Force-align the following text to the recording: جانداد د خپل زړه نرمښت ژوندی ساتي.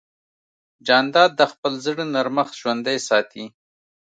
جانداد 0.87 1.31
د 1.39 1.41
خپل 1.51 1.73
زړه 1.85 2.03
نرمښت 2.13 2.53
ژوندی 2.61 2.97
ساتي. 3.07 3.45